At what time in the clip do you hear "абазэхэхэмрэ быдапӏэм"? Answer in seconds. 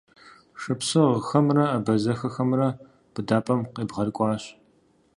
1.77-3.61